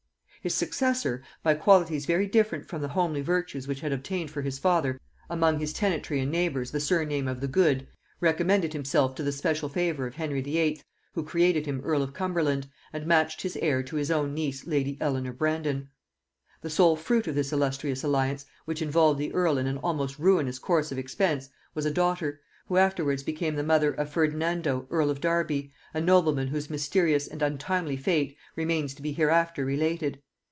[0.43, 4.57] His successor, by qualities very different from the homely virtues which had obtained for his
[4.57, 7.87] father among his tenantry and neighbours the surname of the Good,
[8.19, 10.81] recommended himself to the special favor of Henry VIII.,
[11.13, 14.97] who created him earl of Cumberland, and matched his heir to his own niece lady
[14.99, 15.89] Eleanor Brandon.
[16.63, 20.57] The sole fruit of this illustrious alliance, which involved the earl in an almost ruinous
[20.57, 25.21] course of expense, was a daughter, who afterwards became the mother of Ferdinando earl of
[25.21, 30.19] Derby, a nobleman whose mysterious and untimely fate remains to be hereafter related.